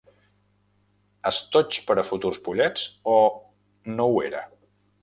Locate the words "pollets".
2.49-2.89